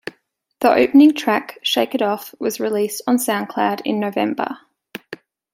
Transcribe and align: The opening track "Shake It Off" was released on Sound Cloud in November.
The 0.61 0.73
opening 0.73 1.13
track 1.13 1.59
"Shake 1.61 1.93
It 1.93 2.01
Off" 2.01 2.33
was 2.39 2.59
released 2.59 3.03
on 3.05 3.19
Sound 3.19 3.49
Cloud 3.49 3.83
in 3.85 3.99
November. 3.99 4.57